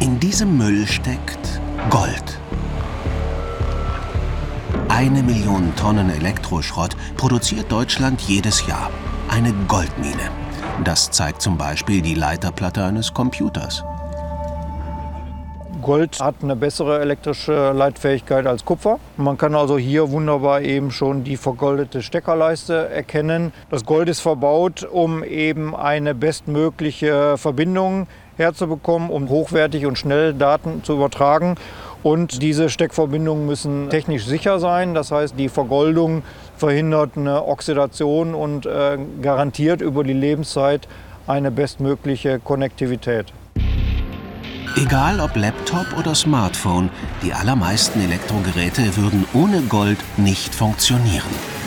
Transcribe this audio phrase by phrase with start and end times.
[0.00, 2.40] In diesem Müll steckt Gold.
[4.88, 8.90] Eine Million Tonnen Elektroschrott produziert Deutschland jedes Jahr.
[9.28, 10.30] Eine Goldmine.
[10.84, 13.84] Das zeigt zum Beispiel die Leiterplatte eines Computers.
[15.82, 18.98] Gold hat eine bessere elektrische Leitfähigkeit als Kupfer.
[19.18, 23.52] Man kann also hier wunderbar eben schon die vergoldete Steckerleiste erkennen.
[23.70, 28.06] Das Gold ist verbaut, um eben eine bestmögliche Verbindung
[28.40, 31.54] herzubekommen, um hochwertig und schnell Daten zu übertragen.
[32.02, 34.94] Und diese Steckverbindungen müssen technisch sicher sein.
[34.94, 36.22] Das heißt, die Vergoldung
[36.56, 40.88] verhindert eine Oxidation und äh, garantiert über die Lebenszeit
[41.26, 43.26] eine bestmögliche Konnektivität.
[44.76, 46.90] Egal ob Laptop oder Smartphone,
[47.22, 51.59] die allermeisten Elektrogeräte würden ohne Gold nicht funktionieren.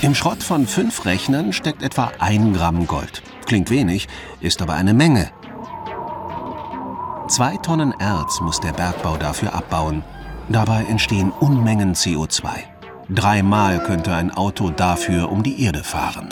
[0.00, 3.20] Im Schrott von fünf Rechnern steckt etwa ein Gramm Gold.
[3.46, 4.06] Klingt wenig,
[4.40, 5.32] ist aber eine Menge.
[7.26, 10.04] Zwei Tonnen Erz muss der Bergbau dafür abbauen.
[10.48, 12.48] Dabei entstehen Unmengen CO2.
[13.10, 16.28] Dreimal könnte ein Auto dafür um die Erde fahren.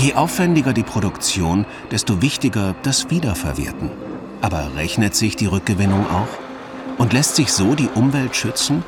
[0.00, 3.90] Je aufwendiger die Produktion, desto wichtiger das Wiederverwerten.
[4.42, 6.98] Aber rechnet sich die Rückgewinnung auch?
[6.98, 8.82] Und lässt sich so die Umwelt schützen?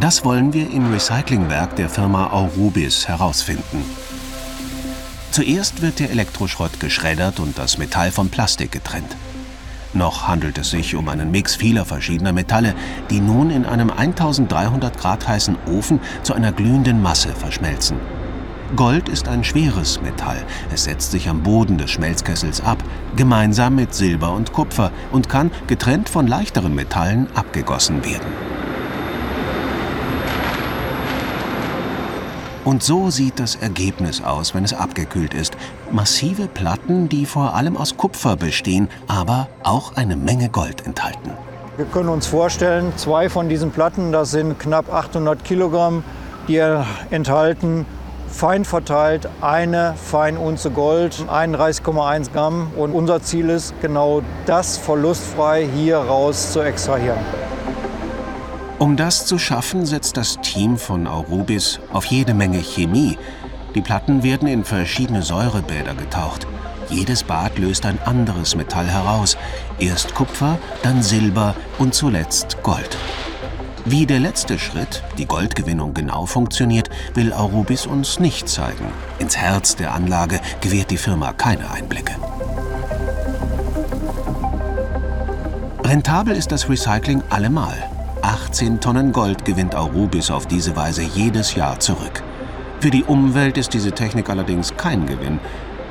[0.00, 3.82] Das wollen wir im Recyclingwerk der Firma Aurubis herausfinden.
[5.32, 9.16] Zuerst wird der Elektroschrott geschreddert und das Metall vom Plastik getrennt.
[9.94, 12.76] Noch handelt es sich um einen Mix vieler verschiedener Metalle,
[13.10, 17.96] die nun in einem 1300 Grad heißen Ofen zu einer glühenden Masse verschmelzen.
[18.76, 20.44] Gold ist ein schweres Metall.
[20.72, 22.84] Es setzt sich am Boden des Schmelzkessels ab,
[23.16, 28.57] gemeinsam mit Silber und Kupfer und kann, getrennt von leichteren Metallen, abgegossen werden.
[32.68, 35.56] Und so sieht das Ergebnis aus, wenn es abgekühlt ist.
[35.90, 41.30] Massive Platten, die vor allem aus Kupfer bestehen, aber auch eine Menge Gold enthalten.
[41.78, 46.04] Wir können uns vorstellen, zwei von diesen Platten, das sind knapp 800 Kilogramm,
[46.46, 47.86] die enthalten
[48.28, 52.70] fein verteilt eine Feinunze Gold, 31,1 Gramm.
[52.76, 57.47] Und unser Ziel ist, genau das verlustfrei hier raus zu extrahieren.
[58.78, 63.18] Um das zu schaffen, setzt das Team von Aurubis auf jede Menge Chemie.
[63.74, 66.46] Die Platten werden in verschiedene Säurebäder getaucht.
[66.88, 69.36] Jedes Bad löst ein anderes Metall heraus.
[69.80, 72.96] Erst Kupfer, dann Silber und zuletzt Gold.
[73.84, 78.92] Wie der letzte Schritt, die Goldgewinnung genau funktioniert, will Aurubis uns nicht zeigen.
[79.18, 82.14] Ins Herz der Anlage gewährt die Firma keine Einblicke.
[85.82, 87.76] Rentabel ist das Recycling allemal.
[88.22, 92.22] 18 Tonnen Gold gewinnt Aurubis auf diese Weise jedes Jahr zurück.
[92.80, 95.40] Für die Umwelt ist diese Technik allerdings kein Gewinn.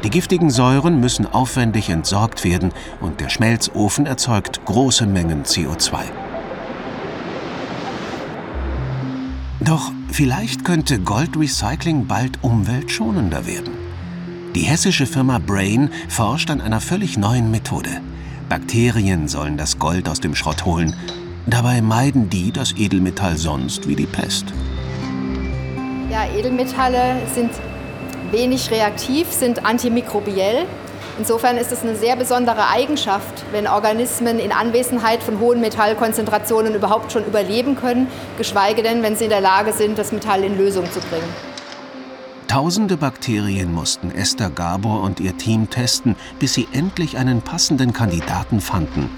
[0.03, 2.71] Die giftigen Säuren müssen aufwendig entsorgt werden
[3.01, 5.97] und der Schmelzofen erzeugt große Mengen CO2.
[9.59, 13.73] Doch vielleicht könnte Goldrecycling bald umweltschonender werden.
[14.55, 17.89] Die hessische Firma Brain forscht an einer völlig neuen Methode.
[18.47, 20.95] Bakterien sollen das Gold aus dem Schrott holen
[21.49, 24.47] Dabei meiden die das Edelmetall sonst wie die Pest.
[26.11, 27.51] Ja, Edelmetalle sind
[28.31, 30.65] wenig reaktiv, sind antimikrobiell.
[31.17, 37.13] Insofern ist es eine sehr besondere Eigenschaft, wenn Organismen in Anwesenheit von hohen Metallkonzentrationen überhaupt
[37.13, 38.07] schon überleben können,
[38.37, 41.33] geschweige denn, wenn sie in der Lage sind, das Metall in Lösung zu bringen.
[42.49, 48.59] Tausende Bakterien mussten Esther Gabor und ihr Team testen, bis sie endlich einen passenden Kandidaten
[48.59, 49.09] fanden.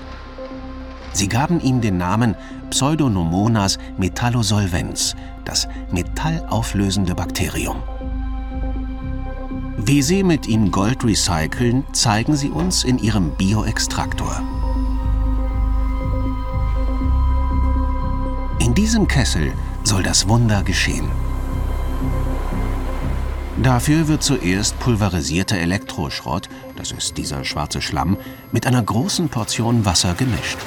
[1.13, 2.35] Sie gaben ihm den Namen
[2.69, 5.15] Pseudonomonas metallosolvens,
[5.45, 7.77] das metallauflösende Bakterium.
[9.77, 14.41] Wie sie mit ihm Gold recyceln, zeigen sie uns in ihrem Bioextraktor.
[18.59, 19.53] In diesem Kessel
[19.83, 21.09] soll das Wunder geschehen.
[23.63, 28.17] Dafür wird zuerst pulverisierter Elektroschrott, das ist dieser schwarze Schlamm,
[28.51, 30.57] mit einer großen Portion Wasser gemischt.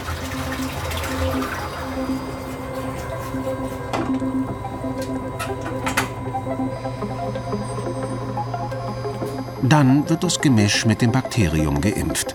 [9.63, 12.35] Dann wird das Gemisch mit dem Bakterium geimpft.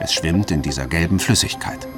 [0.00, 1.88] Es schwimmt in dieser gelben Flüssigkeit.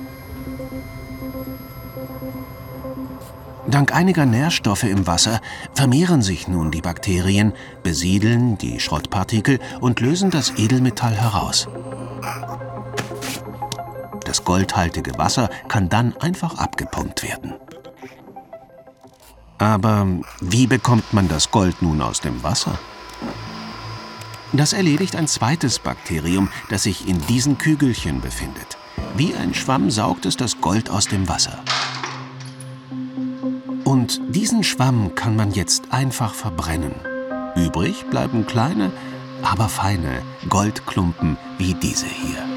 [3.67, 5.41] Dank einiger Nährstoffe im Wasser
[5.75, 7.53] vermehren sich nun die Bakterien,
[7.83, 11.69] besiedeln die Schrottpartikel und lösen das Edelmetall heraus.
[14.25, 17.55] Das goldhaltige Wasser kann dann einfach abgepumpt werden.
[19.59, 20.07] Aber
[20.41, 22.79] wie bekommt man das Gold nun aus dem Wasser?
[24.53, 28.79] Das erledigt ein zweites Bakterium, das sich in diesen Kügelchen befindet.
[29.17, 31.63] Wie ein Schwamm saugt es das Gold aus dem Wasser.
[33.85, 36.95] Und diesen Schwamm kann man jetzt einfach verbrennen.
[37.57, 38.93] Übrig bleiben kleine,
[39.43, 42.50] aber feine Goldklumpen wie diese hier.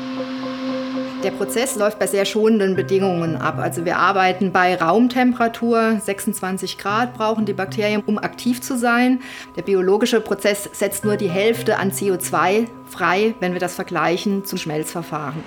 [1.23, 3.57] Der Prozess läuft bei sehr schonenden Bedingungen ab.
[3.57, 9.21] Also wir arbeiten bei Raumtemperatur, 26 Grad brauchen die Bakterien, um aktiv zu sein.
[9.55, 14.57] Der biologische Prozess setzt nur die Hälfte an CO2 frei, wenn wir das vergleichen zum
[14.57, 15.41] Schmelzverfahren.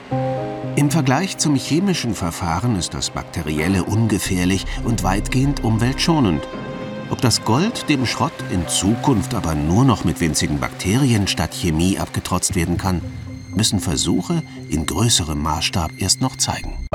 [0.76, 6.42] Im Vergleich zum chemischen Verfahren ist das bakterielle ungefährlich und weitgehend umweltschonend.
[7.10, 11.98] Ob das Gold dem Schrott in Zukunft aber nur noch mit winzigen Bakterien statt Chemie
[11.98, 13.02] abgetrotzt werden kann,
[13.56, 16.86] müssen Versuche in größerem Maßstab erst noch zeigen.